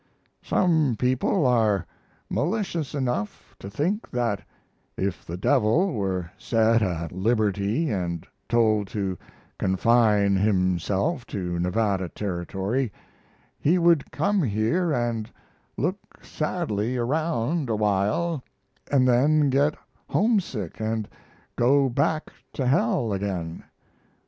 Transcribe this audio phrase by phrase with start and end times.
[0.41, 1.85] Some people are
[2.27, 4.41] malicious enough to think that
[4.97, 9.15] if the devil were set at liberty and told to
[9.59, 12.91] confine himself to Nevada Territory,
[13.59, 15.29] he would come here and
[15.77, 18.43] look sadly around awhile,
[18.91, 19.75] and then get
[20.09, 21.07] homesick and
[21.55, 23.63] go back to hell again....